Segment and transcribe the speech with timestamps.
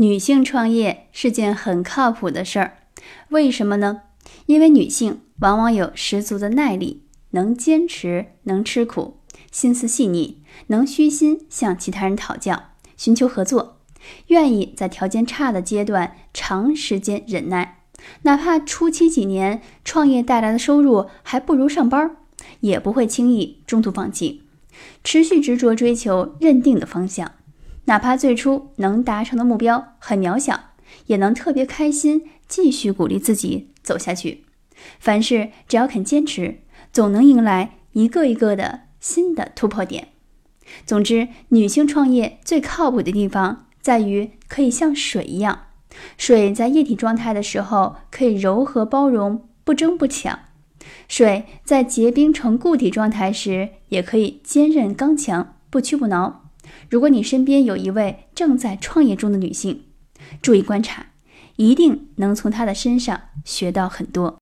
[0.00, 2.78] 女性创业是件很靠谱的事儿，
[3.30, 4.02] 为什么呢？
[4.46, 9.16] 因为女性往往有十足的耐力，能坚持，能吃苦，
[9.50, 12.66] 心思细腻，能虚心向其他人讨教，
[12.96, 13.78] 寻求合作，
[14.28, 17.80] 愿意在条件差的阶段长时间忍耐，
[18.22, 22.16] 哪怕初期几年创业带来的收入还不如上班，
[22.60, 24.44] 也不会轻易中途放弃，
[25.02, 27.32] 持续执着追求认定的方向。
[27.88, 30.60] 哪怕最初能达成的目标很渺小，
[31.06, 34.44] 也能特别开心，继续鼓励自己走下去。
[35.00, 36.60] 凡事只要肯坚持，
[36.92, 40.08] 总能迎来一个一个的新的突破点。
[40.84, 45.68] 总之，女性创业最靠谱的地方在于可以像水一样，
[46.18, 50.40] 水在液体状态的时候可以柔和包容，不争不抢；
[51.08, 56.47] 水在结冰成固体状态时，也可以坚韧刚强，不屈不挠。
[56.90, 59.84] 如果你身边有一位正在创业中的女性，
[60.42, 61.06] 注意观察，
[61.56, 64.36] 一定能从她的身上学到很多。